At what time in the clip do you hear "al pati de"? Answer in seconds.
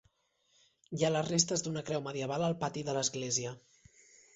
2.49-3.01